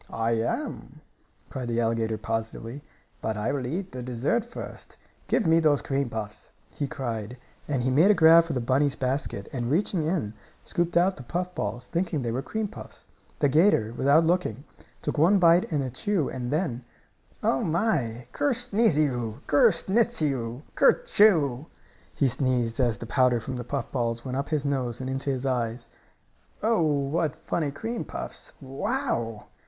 [0.09, 1.01] "I am!"
[1.51, 2.83] cried the alligator, positively.
[3.21, 4.97] "But I will eat the dessert first.
[5.27, 8.95] Give me those cream puffs!" he cried and he made a grab for the bunny's
[8.95, 10.33] basket, and, reaching in,
[10.63, 13.09] scooped out the puff balls, thinking they were cream puffs.
[13.37, 14.63] The 'gator, without looking,
[15.03, 16.83] took one bite and a chew and then
[17.43, 18.25] "Oh, my!
[18.31, 19.41] Ker sneezio!
[19.45, 20.63] Ker snitzio!
[20.73, 21.67] Ker choo!"
[22.15, 25.29] he sneezed as the powder from the puff balls went up his nose and into
[25.29, 25.89] his eyes.
[26.63, 28.53] "Oh, what funny cream puffs!
[28.59, 29.45] Wow!"